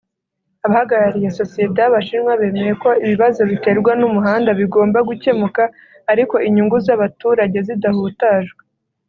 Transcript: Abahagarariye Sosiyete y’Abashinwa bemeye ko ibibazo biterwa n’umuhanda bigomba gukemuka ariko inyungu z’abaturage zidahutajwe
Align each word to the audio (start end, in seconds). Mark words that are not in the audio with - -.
Abahagarariye 0.65 1.29
Sosiyete 1.39 1.77
y’Abashinwa 1.81 2.31
bemeye 2.41 2.73
ko 2.83 2.89
ibibazo 3.05 3.41
biterwa 3.51 3.91
n’umuhanda 3.99 4.49
bigomba 4.59 4.99
gukemuka 5.09 5.63
ariko 6.11 6.35
inyungu 6.47 6.75
z’abaturage 6.85 7.57
zidahutajwe 7.67 8.61